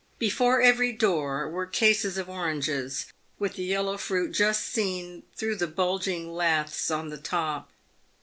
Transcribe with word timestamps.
Before 0.17 0.59
every 0.63 0.93
doorway 0.93 1.43
w 1.45 1.57
r 1.57 1.61
ere 1.61 1.67
cases 1.67 2.17
of 2.17 2.27
oranges, 2.27 3.05
with 3.37 3.53
the 3.53 3.63
yellow 3.63 3.97
fruit 3.99 4.31
just 4.31 4.63
seen 4.65 5.21
through 5.35 5.57
the 5.57 5.67
bulging 5.67 6.33
lathes 6.33 6.89
on 6.89 7.09
the 7.09 7.19
top. 7.19 7.69